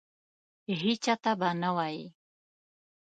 [0.83, 2.05] هیچا ته به نه وایې!